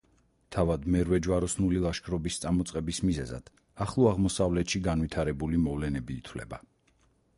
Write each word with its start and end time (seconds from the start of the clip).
თავად 0.53 0.85
მერვე 0.93 1.19
ჯვაროსნული 1.25 1.81
ლაშქრობის 1.83 2.39
წამოწყების 2.45 3.01
მიზეზად 3.09 3.53
ახლო 3.87 4.09
აღმოსავლეთში 4.13 4.83
განვითარებული 4.89 5.61
მოვლენები 5.67 6.19
ითვლება. 6.23 6.65